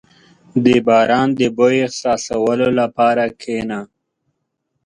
•د 0.63 0.67
باران 0.87 1.27
د 1.39 1.41
بوی 1.57 1.77
احساسولو 1.87 2.67
لپاره 2.79 3.23
کښېنه. 3.41 3.79